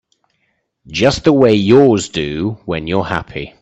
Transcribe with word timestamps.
Just 0.87 1.25
the 1.25 1.31
way 1.31 1.53
yours 1.53 2.09
do 2.09 2.57
when 2.65 2.87
you're 2.87 3.03
happy. 3.05 3.53